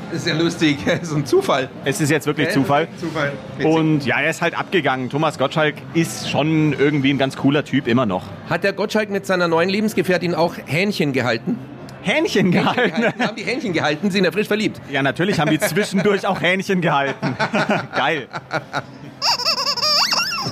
[0.10, 1.70] Das ist ja lustig, so ein Zufall.
[1.84, 2.88] Es ist jetzt wirklich Zufall.
[2.98, 3.34] Zufall.
[3.58, 3.72] Witzig.
[3.72, 5.10] Und ja, er ist halt abgegangen.
[5.10, 8.24] Thomas Gottschalk ist schon irgendwie ein ganz cooler Typ, immer noch.
[8.50, 11.58] Hat der Gottschalk mit seiner neuen Lebensgefährtin auch Hähnchen gehalten?
[12.04, 12.96] Hähnchen gehalten.
[12.96, 13.22] gehalten.
[13.22, 14.80] haben die Hähnchen gehalten, sind ja frisch verliebt.
[14.90, 17.36] Ja, natürlich haben die zwischendurch auch Hähnchen gehalten.
[17.96, 18.28] Geil.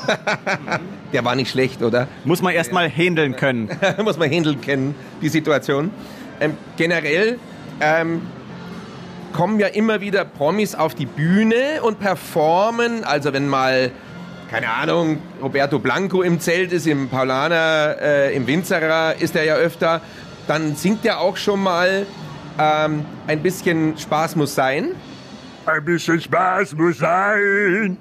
[1.13, 2.07] Der war nicht schlecht, oder?
[2.23, 3.69] Muss man erst mal händeln können.
[4.03, 5.91] Muss man handeln kennen, die Situation.
[6.39, 7.39] Ähm, generell
[7.79, 8.21] ähm,
[9.33, 13.03] kommen ja immer wieder Promis auf die Bühne und performen.
[13.03, 13.91] Also wenn mal,
[14.49, 19.55] keine Ahnung, Roberto Blanco im Zelt ist, im Paulaner, äh, im Winzerer ist er ja
[19.55, 20.01] öfter,
[20.47, 22.05] dann singt er auch schon mal
[22.59, 24.91] ähm, ein bisschen Spaß muss sein.
[25.65, 27.97] Ein bisschen Spaß muss sein.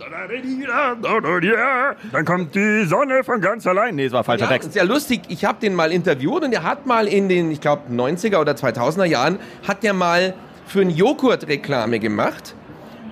[2.12, 3.94] Dann kommt die Sonne von ganz allein.
[3.94, 4.72] Nee, das war falscher Ja, Text.
[4.74, 5.22] sehr lustig.
[5.29, 8.53] Ich habe den mal interviewt und er hat mal in den, ich glaube, 90er oder
[8.53, 10.35] 2000er Jahren, hat der mal
[10.66, 12.55] für ein Joghurt Reklame gemacht.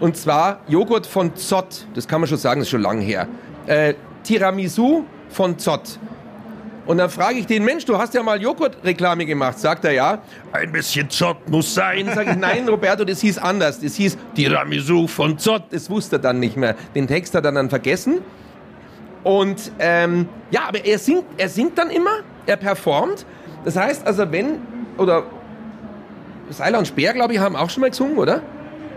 [0.01, 1.87] Und zwar Joghurt von Zott.
[1.95, 3.29] Das kann man schon sagen, das ist schon lang her.
[3.67, 5.99] Äh, Tiramisu von Zott.
[6.85, 9.59] Und dann frage ich den, Mensch, du hast ja mal Joghurt-Reklame gemacht.
[9.59, 10.19] Sagt er, ja.
[10.53, 12.11] Ein bisschen Zott muss sein.
[12.13, 13.79] Sag ich, nein, Roberto, das hieß anders.
[13.81, 15.65] Das hieß Tiramisu von Zott.
[15.71, 16.75] Das wusste er dann nicht mehr.
[16.95, 18.19] Den Text hat er dann vergessen.
[19.23, 22.11] Und ähm, ja, aber er singt, er singt dann immer,
[22.47, 23.25] er performt.
[23.65, 24.61] Das heißt also, wenn,
[24.99, 25.23] oder
[26.51, 28.43] Seiler und Speer, glaube ich, haben auch schon mal gesungen, oder?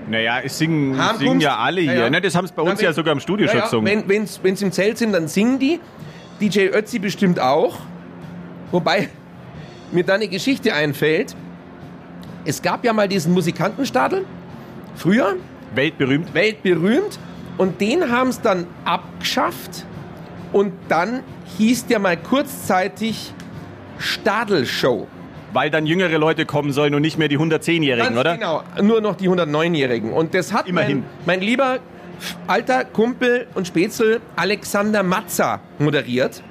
[0.09, 1.93] Naja, es singen, singen ja alle hier.
[1.93, 2.09] Ja, ja.
[2.09, 4.03] Ne, das haben es bei uns Na, ja sogar im Studio schon Ja, ja, gesungen.
[4.07, 5.79] wenn wenn's, im Zelt sind, dann singen die.
[6.41, 7.77] DJ Ötzi bestimmt auch.
[8.71, 9.09] Wobei
[9.91, 11.35] mir da eine Geschichte einfällt.
[12.43, 14.25] Es gab ja mal diesen Musikantenstadel,
[14.95, 15.35] früher,
[15.73, 16.33] Weltberühmt.
[16.33, 17.19] weltberühmt.
[17.57, 19.85] Und den haben es dann abgeschafft.
[20.51, 21.21] Und dann
[21.57, 23.33] hieß der mal kurzzeitig
[23.97, 25.07] Stadelshow.
[25.53, 28.33] Weil dann jüngere Leute kommen sollen und nicht mehr die 110-Jährigen, Ganz oder?
[28.35, 30.11] Genau, nur noch die 109-Jährigen.
[30.11, 30.99] Und das hat Immerhin.
[30.99, 31.79] Mein, mein lieber
[32.47, 36.41] alter Kumpel und Spätzle Alexander Matzer moderiert.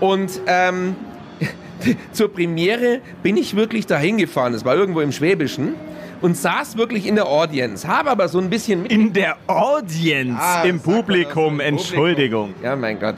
[0.00, 0.94] Und ähm,
[2.12, 4.54] zur Premiere bin ich wirklich dahin gefahren.
[4.54, 5.74] Es war irgendwo im Schwäbischen.
[6.22, 7.86] Und saß wirklich in der Audience.
[7.86, 12.54] Habe aber so ein bisschen mit In der Audience, Ah, im das Publikum, Entschuldigung.
[12.62, 13.16] Ja, mein Gott.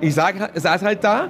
[0.00, 1.28] Ich sag, saß halt da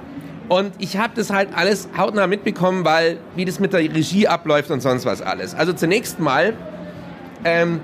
[0.49, 4.71] und ich habe das halt alles hautnah mitbekommen, weil wie das mit der Regie abläuft
[4.71, 5.53] und sonst was alles.
[5.53, 6.53] Also zunächst mal
[7.43, 7.81] ähm,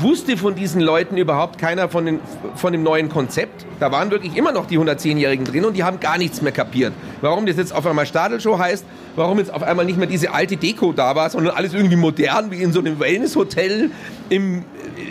[0.00, 2.20] wusste von diesen Leuten überhaupt keiner von, den,
[2.54, 3.66] von dem neuen Konzept.
[3.80, 6.92] Da waren wirklich immer noch die 110-Jährigen drin und die haben gar nichts mehr kapiert.
[7.20, 8.84] Warum das jetzt auf einmal Stadelshow heißt,
[9.16, 12.50] warum jetzt auf einmal nicht mehr diese alte Deko da war, sondern alles irgendwie modern,
[12.50, 13.90] wie in so einem Wellnesshotel
[14.28, 14.62] im, äh,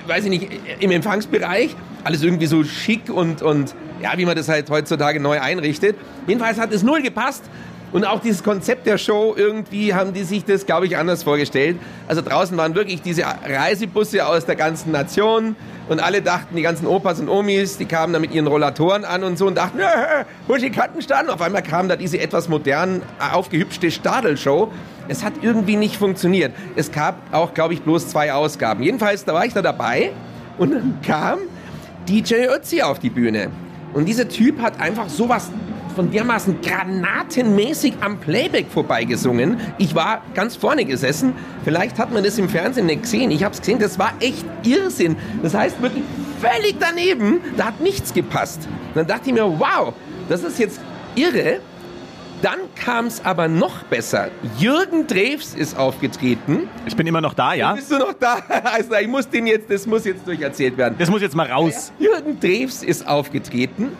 [0.07, 1.75] weiß ich nicht, im Empfangsbereich.
[2.03, 5.95] Alles irgendwie so schick und, und ja, wie man das halt heutzutage neu einrichtet.
[6.27, 7.43] Jedenfalls hat es null gepasst.
[7.91, 11.77] Und auch dieses Konzept der Show, irgendwie haben die sich das, glaube ich, anders vorgestellt.
[12.07, 15.55] Also draußen waren wirklich diese Reisebusse aus der ganzen Nation
[15.87, 19.23] und alle dachten, die ganzen Opas und Omis, die kamen da mit ihren Rollatoren an
[19.23, 19.79] und so und dachten,
[20.47, 21.29] Muschikantenstand.
[21.29, 24.71] Auf einmal kam da diese etwas modern aufgehübschte Stadelshow.
[25.07, 26.53] Es hat irgendwie nicht funktioniert.
[26.75, 28.83] Es gab auch, glaube ich, bloß zwei Ausgaben.
[28.83, 30.11] Jedenfalls, da war ich da dabei
[30.57, 31.39] und dann kam
[32.09, 33.51] DJ Ötzi auf die Bühne.
[33.93, 35.51] Und dieser Typ hat einfach sowas
[35.95, 39.58] von dermaßen granatenmäßig am Playback vorbeigesungen.
[39.77, 41.34] Ich war ganz vorne gesessen.
[41.63, 43.31] Vielleicht hat man das im Fernsehen nicht gesehen.
[43.31, 43.79] Ich habe es gesehen.
[43.79, 45.15] Das war echt Irrsinn.
[45.41, 46.03] Das heißt wirklich
[46.39, 47.39] völlig daneben.
[47.58, 48.67] Da hat nichts gepasst.
[48.93, 49.93] Dann dachte ich mir, wow,
[50.29, 50.79] das ist jetzt
[51.15, 51.62] irre.
[52.41, 54.27] Dann kam es aber noch besser.
[54.60, 56.67] Jürgen Drews ist aufgetreten.
[56.86, 57.73] Ich bin immer noch da, ja?
[57.73, 58.38] Bist du noch da?
[58.63, 60.95] Also ich muss den jetzt, das muss jetzt durcherzählt werden.
[60.99, 61.93] Das muss jetzt mal raus.
[61.97, 63.91] Jürgen Drews ist aufgetreten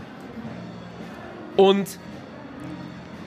[1.58, 2.00] und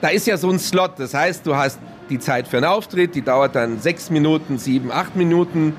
[0.01, 0.93] da ist ja so ein Slot.
[0.97, 4.91] Das heißt, du hast die Zeit für einen Auftritt, die dauert dann sechs Minuten, sieben,
[4.91, 5.75] acht Minuten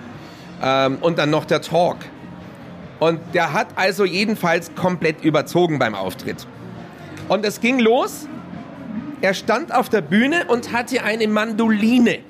[0.63, 1.97] ähm, und dann noch der Talk.
[2.99, 6.47] Und der hat also jedenfalls komplett überzogen beim Auftritt.
[7.29, 8.29] Und es ging los.
[9.23, 12.21] Er stand auf der Bühne und hatte eine Mandoline.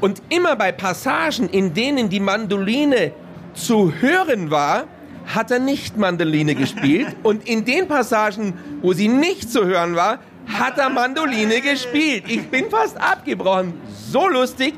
[0.00, 3.12] Und immer bei Passagen, in denen die Mandoline
[3.54, 4.84] zu hören war,
[5.26, 7.08] hat er nicht Mandoline gespielt.
[7.22, 12.24] Und in den Passagen, wo sie nicht zu hören war, hat er Mandoline gespielt.
[12.28, 13.74] Ich bin fast abgebrochen.
[14.10, 14.74] So lustig.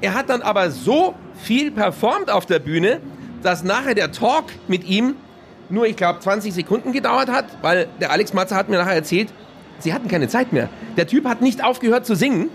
[0.00, 3.00] Er hat dann aber so viel performt auf der Bühne,
[3.42, 5.16] dass nachher der Talk mit ihm
[5.70, 9.32] nur, ich glaube, 20 Sekunden gedauert hat, weil der Alex Matze hat mir nachher erzählt,
[9.78, 10.68] sie hatten keine Zeit mehr.
[10.96, 12.50] Der Typ hat nicht aufgehört zu singen.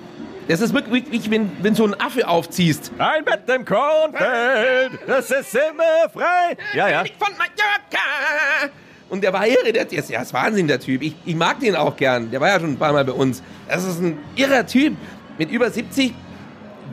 [0.49, 2.91] Das ist wirklich, wie wenn, wenn so ein Affe aufziehst.
[2.97, 6.57] Ein Bett im Kornfeld, das ist immer frei.
[6.73, 7.03] Ja, ja.
[7.19, 8.73] Von Mallorca.
[9.09, 11.03] Und der war irre, der, der ist, ja, ist Wahnsinn, der Typ.
[11.03, 12.31] Ich, ich mag den auch gern.
[12.31, 13.43] Der war ja schon ein paar Mal bei uns.
[13.67, 14.97] Das ist ein irrer Typ.
[15.37, 16.15] Mit über 70,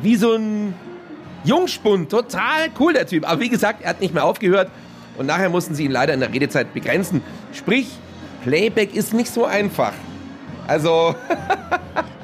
[0.03, 0.75] wie so ein
[1.45, 2.11] Jungspund.
[2.11, 3.27] Total cool, der Typ.
[3.27, 4.71] Aber wie gesagt, er hat nicht mehr aufgehört.
[5.16, 7.23] Und nachher mussten sie ihn leider in der Redezeit begrenzen.
[7.55, 7.88] Sprich,
[8.45, 9.95] Playback ist nicht so einfach.
[10.67, 11.15] Also,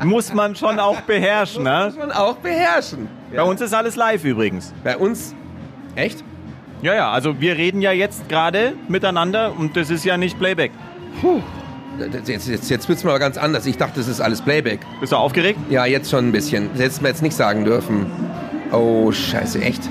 [0.05, 1.85] Muss man schon auch beherrschen, ne?
[1.87, 3.09] muss man auch beherrschen.
[3.35, 4.73] Bei uns ist alles live übrigens.
[4.83, 5.35] Bei uns,
[5.95, 6.25] echt?
[6.83, 10.73] Ja, ja, also wir reden ja jetzt gerade miteinander und das ist ja nicht Playback.
[12.27, 13.67] Jetzt, jetzt, jetzt wird es mal ganz anders.
[13.67, 14.81] Ich dachte, das ist alles Playback.
[14.99, 15.59] Bist du aufgeregt?
[15.71, 16.71] Ja, jetzt schon ein bisschen.
[16.73, 18.07] Das hättest du mir jetzt nicht sagen dürfen.
[18.73, 19.83] Oh, scheiße, echt?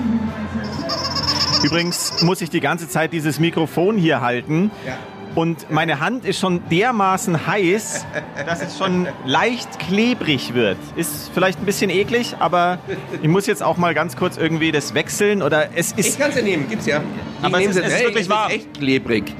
[1.62, 4.70] Übrigens muss ich die ganze Zeit dieses Mikrofon hier halten.
[4.86, 4.94] Ja.
[5.34, 8.04] Und meine Hand ist schon dermaßen heiß,
[8.46, 10.76] dass es schon leicht klebrig wird.
[10.96, 12.78] Ist vielleicht ein bisschen eklig, aber
[13.22, 16.18] ich muss jetzt auch mal ganz kurz irgendwie das wechseln oder es Ich ist.
[16.20, 17.00] kann es ja nehmen, gibt's ja.
[17.40, 18.50] Ich Aber es ist- es ist wirklich es warm.
[18.50, 19.34] ist echt klebrig.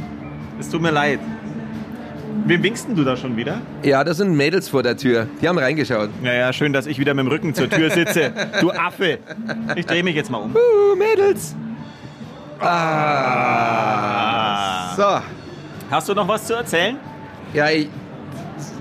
[0.59, 1.21] Es tut mir leid.
[2.47, 3.61] Wem winkst denn du da schon wieder?
[3.83, 5.27] Ja, das sind Mädels vor der Tür.
[5.43, 6.09] Die haben reingeschaut.
[6.23, 8.33] Naja, schön, dass ich wieder mit dem Rücken zur Tür sitze.
[8.63, 9.19] Du Affe.
[9.77, 10.55] Ich drehe mich jetzt mal um.
[10.57, 11.55] Uh, Mädels.
[13.63, 14.95] Ah.
[14.97, 15.21] So.
[15.93, 16.97] Hast du noch was zu erzählen?
[17.53, 17.87] Ja, ich,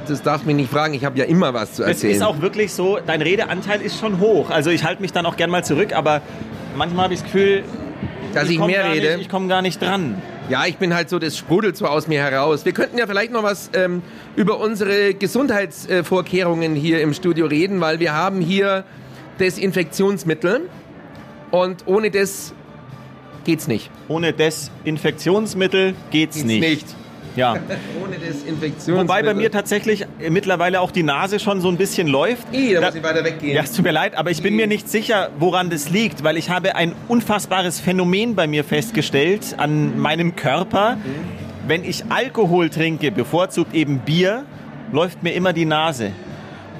[0.07, 0.93] das darf mich nicht fragen.
[0.93, 2.15] Ich habe ja immer was zu Es erzählen.
[2.15, 4.49] ist auch wirklich so, dein Redeanteil ist schon hoch.
[4.49, 6.21] Also ich halte mich dann auch gern mal zurück, aber
[6.77, 7.65] manchmal habe ich das Gefühl,
[8.33, 9.09] dass ich, komm mehr rede.
[9.15, 10.21] Nicht, ich komme gar nicht dran.
[10.47, 12.63] Ja, ich bin halt so, das sprudelt so aus mir heraus.
[12.63, 14.03] Wir könnten ja vielleicht noch was ähm,
[14.37, 18.85] über unsere Gesundheitsvorkehrungen hier im Studio reden, weil wir haben hier
[19.37, 20.69] Desinfektionsmittel
[21.51, 22.53] und ohne das
[23.43, 23.91] geht's nicht.
[24.07, 26.61] Ohne Desinfektionsmittel geht's, Geht's nicht.
[26.61, 26.95] nicht.
[27.35, 27.53] Ja.
[28.03, 28.97] Ohne Desinfektionsmittel.
[28.97, 32.45] Wobei bei mir tatsächlich äh, mittlerweile auch die Nase schon so ein bisschen läuft.
[32.53, 33.55] Ih, da Da- muss ich weiter weggehen.
[33.55, 36.35] Ja, es tut mir leid, aber ich bin mir nicht sicher, woran das liegt, weil
[36.37, 40.97] ich habe ein unfassbares Phänomen bei mir festgestellt an meinem Körper.
[41.67, 44.43] Wenn ich Alkohol trinke, bevorzugt eben Bier,
[44.91, 46.11] läuft mir immer die Nase.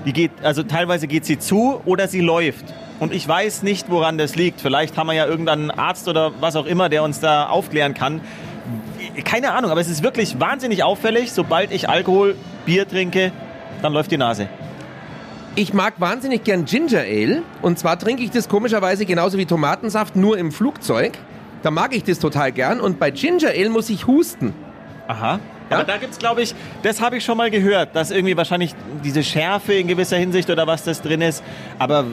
[0.05, 2.65] Die geht, also teilweise geht sie zu oder sie läuft.
[2.99, 4.61] Und ich weiß nicht, woran das liegt.
[4.61, 8.21] Vielleicht haben wir ja irgendeinen Arzt oder was auch immer, der uns da aufklären kann.
[9.23, 11.31] Keine Ahnung, aber es ist wirklich wahnsinnig auffällig.
[11.31, 13.31] Sobald ich Alkohol, Bier trinke,
[13.81, 14.47] dann läuft die Nase.
[15.55, 17.43] Ich mag wahnsinnig gern Ginger Ale.
[17.61, 21.17] Und zwar trinke ich das komischerweise genauso wie Tomatensaft nur im Flugzeug.
[21.61, 22.79] Da mag ich das total gern.
[22.79, 24.53] Und bei Ginger Ale muss ich husten.
[25.07, 25.39] Aha.
[25.69, 25.77] Ja?
[25.77, 29.23] Aber da gibt's, glaube ich, das habe ich schon mal gehört, dass irgendwie wahrscheinlich diese
[29.23, 31.43] Schärfe in gewisser Hinsicht oder was das drin ist.
[31.79, 32.05] Aber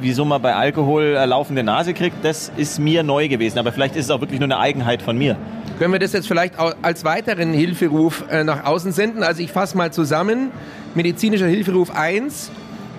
[0.00, 3.58] wieso man bei Alkohol laufende Nase kriegt, das ist mir neu gewesen.
[3.58, 5.36] Aber vielleicht ist es auch wirklich nur eine Eigenheit von mir.
[5.78, 9.22] Können wir das jetzt vielleicht als weiteren Hilferuf äh, nach außen senden?
[9.22, 10.50] Also ich fasse mal zusammen.
[10.94, 12.50] Medizinischer Hilferuf 1.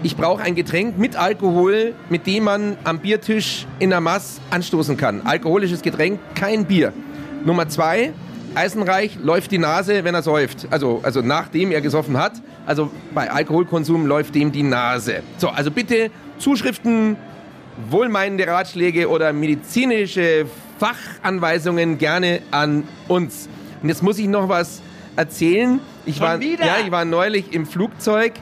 [0.01, 4.97] Ich brauche ein Getränk mit Alkohol, mit dem man am Biertisch in der Mass anstoßen
[4.97, 5.21] kann.
[5.21, 6.91] Alkoholisches Getränk, kein Bier.
[7.45, 8.12] Nummer 2.
[8.55, 10.67] Eisenreich läuft die Nase, wenn er säuft.
[10.69, 12.33] Also, also nachdem er gesoffen hat.
[12.65, 15.23] Also bei Alkoholkonsum läuft dem die Nase.
[15.38, 17.17] So, also bitte Zuschriften,
[17.89, 23.49] wohlmeinende Ratschläge oder medizinische Fachanweisungen gerne an uns.
[23.81, 24.81] Und jetzt muss ich noch was
[25.15, 25.79] erzählen.
[26.05, 26.65] Ich Schon war, wieder?
[26.65, 28.33] Ja, ich war neulich im Flugzeug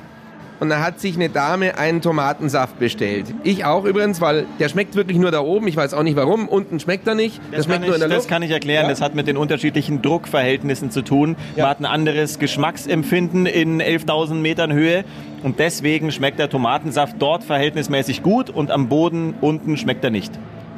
[0.61, 3.25] und da hat sich eine Dame einen Tomatensaft bestellt.
[3.43, 5.67] Ich auch übrigens, weil der schmeckt wirklich nur da oben.
[5.67, 6.47] Ich weiß auch nicht warum.
[6.47, 7.41] Unten schmeckt er nicht.
[7.51, 8.83] Das, schmeckt kann, nur ich, in der das kann ich erklären.
[8.83, 8.89] Ja.
[8.89, 11.35] Das hat mit den unterschiedlichen Druckverhältnissen zu tun.
[11.55, 11.63] Ja.
[11.63, 15.03] Man hat ein anderes Geschmacksempfinden in 11.000 Metern Höhe.
[15.41, 20.31] Und deswegen schmeckt der Tomatensaft dort verhältnismäßig gut und am Boden unten schmeckt er nicht.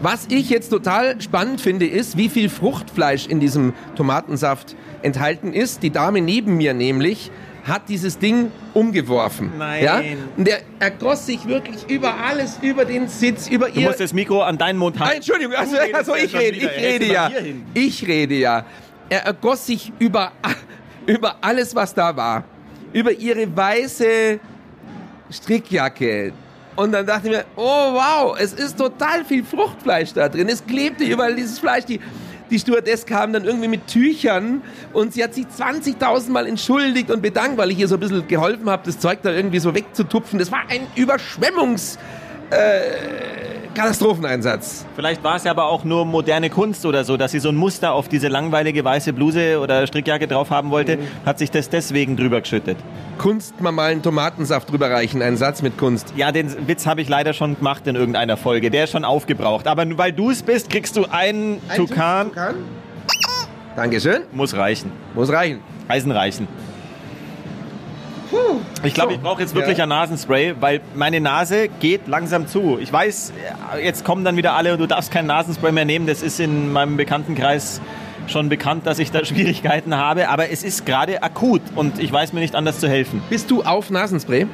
[0.03, 5.81] Was ich jetzt total spannend finde, ist, wie viel Fruchtfleisch in diesem Tomatensaft enthalten ist.
[5.81, 7.31] Die Dame neben mir nämlich
[7.63, 9.53] hat dieses Ding umgeworfen.
[9.57, 9.81] Nein.
[9.81, 10.01] Ja?
[10.35, 13.87] Und der ergoss sich wirklich über alles, über den Sitz, über Du ihr...
[13.87, 15.15] musst das Mikro an deinen Mund Ah, halten.
[15.19, 17.31] Entschuldigung, also, Du also ich rede, ich rede du ja.
[17.73, 18.65] Ich rede ja.
[19.07, 20.33] Er ergoss sich über,
[21.05, 22.43] über alles, was da war.
[22.91, 24.37] Über ihre weiße
[25.31, 26.33] Strickjacke.
[26.75, 30.49] Und dann dachte ich mir, oh wow, es ist total viel Fruchtfleisch da drin.
[30.49, 31.85] Es klebte überall dieses Fleisch.
[31.85, 31.99] Die,
[32.49, 37.21] die Stewardess kam dann irgendwie mit Tüchern und sie hat sich 20.000 Mal entschuldigt und
[37.21, 40.39] bedankt, weil ich ihr so ein bisschen geholfen habe, das Zeug da irgendwie so wegzutupfen.
[40.39, 41.97] Das war ein Überschwemmungs...
[43.73, 44.85] Katastropheneinsatz.
[44.95, 47.55] Vielleicht war es ja aber auch nur moderne Kunst oder so, dass sie so ein
[47.55, 52.15] Muster auf diese langweilige weiße Bluse oder Strickjacke drauf haben wollte, hat sich das deswegen
[52.15, 52.77] drüber geschüttet.
[53.17, 56.13] Kunst mal mal einen Tomatensaft drüber reichen, ein Satz mit Kunst.
[56.15, 58.69] Ja, den Witz habe ich leider schon gemacht in irgendeiner Folge.
[58.69, 59.67] Der ist schon aufgebraucht.
[59.67, 62.29] Aber weil du es bist, kriegst du einen Tukan.
[62.29, 62.55] Tukan?
[63.75, 64.21] Dankeschön.
[64.31, 64.91] Muss reichen.
[65.15, 65.61] Muss reichen.
[65.87, 66.47] Eisen reichen.
[68.83, 69.15] Ich glaube, So.
[69.17, 69.83] ich brauche jetzt wirklich Ja.
[69.83, 72.77] ein Nasenspray, weil meine Nase geht langsam zu.
[72.81, 73.33] Ich weiß,
[73.81, 76.07] jetzt kommen dann wieder alle, du darfst kein Nasenspray mehr nehmen.
[76.07, 77.81] Das ist in meinem Bekanntenkreis
[78.27, 80.29] schon bekannt, dass ich da Schwierigkeiten habe.
[80.29, 83.21] Aber es ist gerade akut und ich weiß mir nicht anders zu helfen.
[83.29, 84.47] Bist du auf Nasenspray?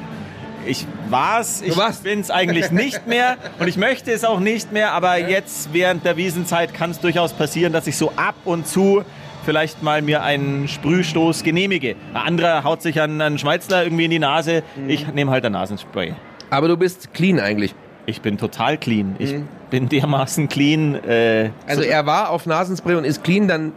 [0.66, 2.02] Ich war's, ich Du warst.
[2.04, 6.04] bin es eigentlich nicht mehr und ich möchte es auch nicht mehr, aber jetzt während
[6.04, 9.02] der Wiesenzeit kann es durchaus passieren, dass ich so ab und zu
[9.44, 11.96] vielleicht mal mir einen Sprühstoß genehmige.
[12.14, 15.52] Ein anderer haut sich an einen Schmalzler irgendwie in die Nase, ich nehme halt ein
[15.52, 16.14] Nasenspray.
[16.50, 17.74] Aber du bist clean eigentlich.
[18.06, 19.14] Ich bin total clean.
[19.18, 19.34] Ich
[19.70, 20.96] bin dermaßen clean.
[21.04, 23.72] Äh, Also er war auf Nasenspray und ist clean, dann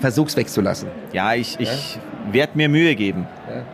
[0.00, 0.88] versuch's wegzulassen.
[1.12, 1.98] ja, ich, ich
[2.32, 3.26] werde mir Mühe geben.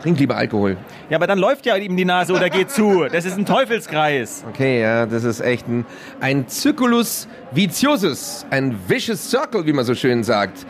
[0.03, 0.77] Trink lieber Alkohol.
[1.09, 3.05] Ja, aber dann läuft ja ihm die Nase oder geht zu.
[3.11, 4.43] Das ist ein Teufelskreis.
[4.49, 5.85] Okay, ja, das ist echt ein,
[6.19, 10.65] ein Circulus viciosus, ein vicious circle, wie man so schön sagt.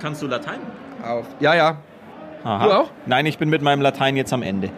[0.00, 0.58] Kannst du Latein?
[1.06, 1.26] Auf.
[1.40, 1.78] Ja, ja.
[2.44, 2.64] Aha.
[2.64, 2.90] Du auch?
[3.06, 4.70] Nein, ich bin mit meinem Latein jetzt am Ende.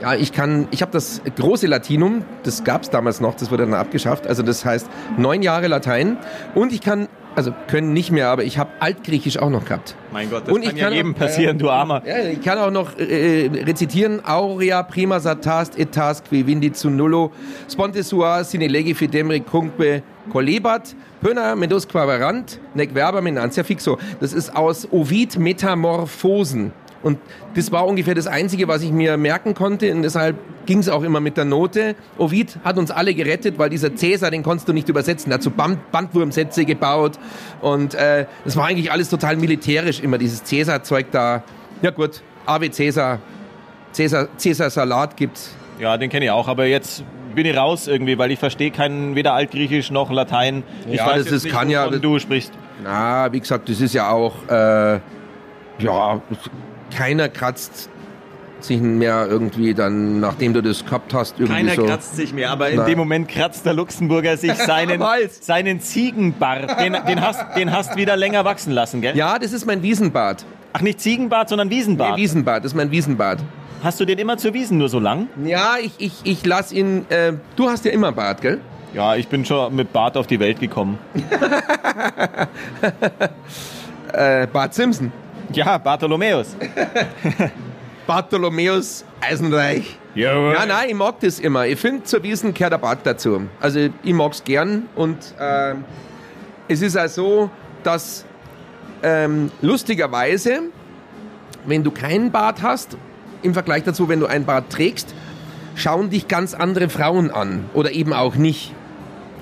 [0.00, 3.74] Ja, ich kann, ich habe das große Latinum, das gab's damals noch, das wurde dann
[3.74, 4.26] abgeschafft.
[4.26, 6.16] Also das heißt neun Jahre Latein
[6.56, 7.06] und ich kann,
[7.36, 9.94] also können nicht mehr, aber ich habe Altgriechisch auch noch gehabt.
[10.12, 12.02] Mein Gott, das Und kann ich ja kann jedem auch- passieren, du Armer.
[12.04, 14.24] Ja, ich kann auch noch äh, rezitieren.
[14.24, 17.30] Aurea prima satast et tas qui vindit nullo
[17.70, 23.98] sponte sua sine legi fidemri cunque colebat pöna medus quaverant nec verba menantia fixo.
[24.20, 26.72] Das ist aus Ovid Metamorphosen.
[27.02, 27.18] Und
[27.54, 29.92] das war ungefähr das Einzige, was ich mir merken konnte.
[29.92, 31.96] Und deshalb ging es auch immer mit der Note.
[32.16, 35.32] Ovid hat uns alle gerettet, weil dieser Cäsar, den konntest du nicht übersetzen.
[35.32, 37.18] Er hat so Band Bandwurmsätze gebaut.
[37.60, 41.42] Und äh, das war eigentlich alles total militärisch, immer dieses Cäsar-Zeug da.
[41.82, 43.18] Ja gut, Ave Cäsar.
[43.92, 45.56] Cäsar, Cäsar Salat gibt's.
[45.82, 47.02] Ja, den kenne ich auch, aber jetzt
[47.34, 50.62] bin ich raus irgendwie, weil ich verstehe kein weder Altgriechisch noch Latein.
[50.88, 52.52] Ich Ja, weiß das ist- nicht, kann ja- du sprichst.
[52.84, 55.00] Na, wie gesagt, das ist ja auch, äh,
[55.80, 56.20] ja,
[56.96, 57.90] keiner kratzt
[58.60, 61.84] sich mehr irgendwie dann, nachdem du das gehabt hast, irgendwie Keiner so.
[61.84, 62.84] kratzt sich mehr, aber in Na.
[62.84, 65.02] dem Moment kratzt der Luxemburger sich seinen,
[65.40, 66.78] seinen Ziegenbart.
[66.78, 69.16] Den, den, hast, den hast wieder länger wachsen lassen, gell?
[69.16, 70.44] Ja, das ist mein Wiesenbart.
[70.74, 72.14] Ach, nicht Ziegenbart, sondern Wiesenbart.
[72.16, 73.40] Nee, Wiesenbart, das ist mein Wiesenbart.
[73.82, 75.28] Hast du den immer zur Wiesen nur so lang?
[75.44, 77.04] Ja, ich, ich, ich lass ihn.
[77.08, 78.60] Äh, du hast ja immer Bart, gell?
[78.94, 80.98] Ja, ich bin schon mit Bart auf die Welt gekommen.
[84.12, 85.10] Äh, Bart Simpson.
[85.54, 86.54] Ja, Bartholomäus.
[88.06, 89.96] Bartholomäus Eisenreich.
[90.14, 90.52] Jawohl.
[90.52, 91.66] Ja, nein, ich mag das immer.
[91.66, 93.40] Ich finde, zur Wiesen gehört der Bart dazu.
[93.58, 95.84] Also, ich mag's gern und ähm,
[96.68, 97.50] es ist auch so,
[97.82, 98.26] dass
[99.02, 100.64] ähm, lustigerweise,
[101.64, 102.98] wenn du keinen Bart hast,
[103.42, 105.14] im Vergleich dazu, wenn du einen Bart trägst,
[105.74, 107.64] schauen dich ganz andere Frauen an.
[107.74, 108.72] Oder eben auch nicht.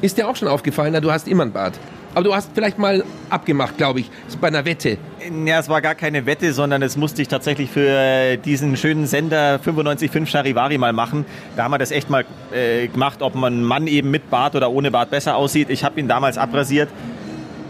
[0.01, 1.79] Ist dir auch schon aufgefallen, du hast immer einen Bart.
[2.15, 4.11] Aber du hast vielleicht mal abgemacht, glaube ich,
[4.41, 4.99] bei einer Wette.
[5.45, 9.07] Ja, es war gar keine Wette, sondern es musste ich tatsächlich für äh, diesen schönen
[9.07, 11.25] Sender 95.5 Charivari mal machen.
[11.57, 14.73] Da haben wir das echt mal äh, gemacht, ob man Mann eben mit Bart oder
[14.73, 15.71] ohne Bart besser aussieht.
[15.71, 16.89] Ich habe ihn damals abrasiert.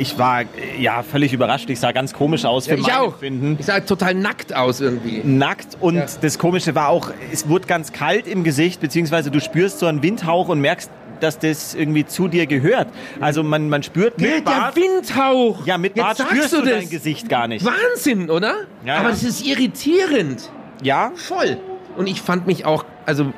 [0.01, 0.47] Ich war äh,
[0.81, 1.69] ja völlig überrascht.
[1.71, 3.13] Ich sah ganz komisch aus für ich mein auch.
[3.15, 3.57] Empfinden.
[3.59, 5.21] Ich sah total nackt aus irgendwie.
[5.25, 6.07] Nackt und Ja.
[6.21, 10.03] das Komische war auch, es wurde ganz kalt im Gesicht, beziehungsweise du spürst so einen
[10.03, 12.89] Windhauch und merkst, dass das irgendwie zu dir gehört.
[13.21, 15.67] Also man, man spürt mit Der Bart, Windhauch!
[15.67, 17.63] ja, mit Jetzt Bart spürst du du dein Gesicht gar nicht.
[17.67, 18.55] Wahnsinn, oder?
[18.87, 19.11] Ja, Aber ja.
[19.11, 20.49] das ist irritierend.
[20.83, 21.59] Ja, Voll.
[21.99, 23.35] Und ich fand mich auch, also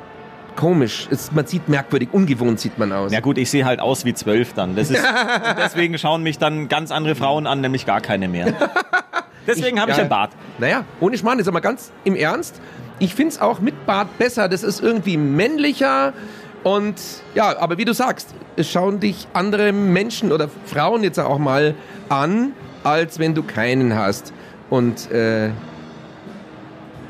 [0.55, 1.07] komisch.
[1.11, 3.11] Es, man sieht merkwürdig, ungewohnt sieht man aus.
[3.11, 4.75] Ja gut, ich sehe halt aus wie zwölf dann.
[4.75, 5.03] Das ist,
[5.57, 8.53] deswegen schauen mich dann ganz andere Frauen an, nämlich gar keine mehr.
[9.45, 10.03] Deswegen habe ich ja.
[10.03, 10.31] einen Bart.
[10.57, 12.61] Naja, ohne Schmarrn, jetzt aber ganz im Ernst.
[12.99, 14.47] Ich finde es auch mit Bart besser.
[14.47, 16.13] Das ist irgendwie männlicher.
[16.63, 16.95] Und
[17.35, 21.75] ja, aber wie du sagst, es schauen dich andere Menschen oder Frauen jetzt auch mal
[22.07, 22.53] an,
[22.85, 24.31] als wenn du keinen hast.
[24.69, 25.49] Und äh,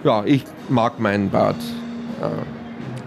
[0.04, 1.58] ja, ich mag meinen Bart.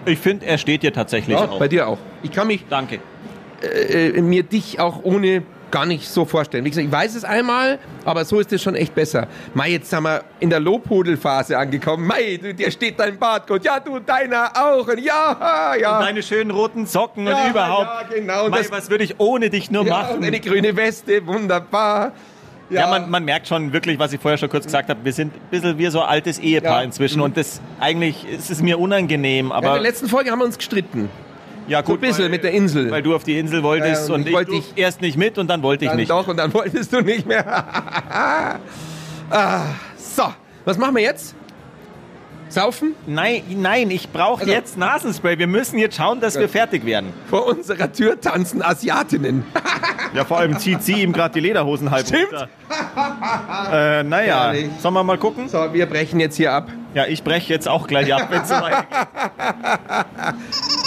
[0.06, 1.58] Ich finde, er steht dir tatsächlich Ja, auch.
[1.58, 1.98] bei dir auch.
[2.22, 3.00] Ich kann mich Danke.
[3.62, 6.64] äh, mir dich auch ohne gar nicht so vorstellen.
[6.64, 9.26] Wie gesagt, ich weiß es einmal, aber so ist es schon echt besser.
[9.52, 12.06] Mai, jetzt sind wir in der Lobhudelphase angekommen.
[12.06, 13.64] Mai, du, dir steht dein Bart gut.
[13.64, 14.86] Ja, du, deiner auch.
[14.86, 15.98] Und ja, ja.
[16.00, 18.10] Deine schönen roten Socken Ja, und überhaupt.
[18.12, 18.44] ja, genau.
[18.44, 20.18] Und Mei, das- was würde ich ohne dich nur ja, machen?
[20.18, 22.12] und eine grüne Weste, wunderbar.
[22.68, 25.33] Ja, man, man merkt schon wirklich, was ich vorher schon kurz gesagt habe, wir sind
[25.35, 26.83] ein bisschen wie so ein altes Ehepaar Ja.
[26.83, 30.40] inzwischen und das eigentlich ist es mir unangenehm, ja, in aber der letzten Folge haben
[30.40, 31.09] wir uns gestritten.
[31.68, 32.90] ja So ein bisschen mit der Insel.
[32.90, 35.00] weil du auf die Insel wolltest Ja, und und ich ich, wollte du dich- erst
[35.00, 36.11] nicht mit und dann wollte ich Dann nicht.
[36.11, 37.46] doch, und dann wolltest du nicht mehr.
[39.31, 39.62] ah,
[39.96, 40.24] so,
[40.64, 41.35] was machen wir jetzt?
[42.48, 42.94] Saufen?
[43.07, 45.37] Nein, nein, ich brauche Also- jetzt Nasenspray.
[45.38, 47.12] Wir müssen jetzt schauen, dass wir fertig werden.
[47.29, 49.44] Vor unserer Tür tanzen Asiatinnen.
[50.14, 52.32] Ja, vor allem zieht sie ihm gerade die Lederhosen halb Stimmt.
[52.32, 52.48] runter.
[53.72, 55.48] Äh, naja, sollen wir mal gucken?
[55.48, 56.68] So, wir brechen jetzt hier ab.
[56.94, 58.86] Ja, ich breche jetzt auch gleich ab, wenn es so weitergeht.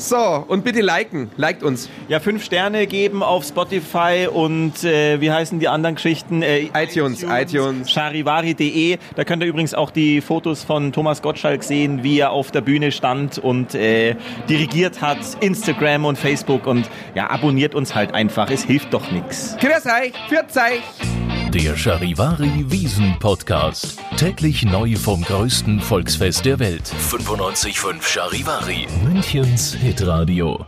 [0.00, 1.30] So, und bitte liken.
[1.36, 1.90] Liked uns.
[2.08, 6.40] Ja, fünf Sterne geben auf Spotify und äh, wie heißen die anderen Geschichten?
[6.40, 7.90] Äh, iTunes, iTunes.
[7.90, 8.96] Charivari.de.
[9.14, 12.62] Da könnt ihr übrigens auch die Fotos von Thomas Gottschalk sehen, wie er auf der
[12.62, 14.16] Bühne stand und äh,
[14.48, 15.18] dirigiert hat.
[15.40, 18.50] Instagram und Facebook und ja, abonniert uns halt einfach.
[18.50, 19.54] Es hilft doch nichts.
[19.60, 21.19] Grüß euch, pfiat euch.
[21.52, 23.98] Der Charivari Wiesen Podcast.
[24.16, 26.92] Täglich neu vom größten Volksfest der Welt.
[27.10, 28.86] 95.5 Charivari.
[29.02, 30.64] Münchens Hitradio.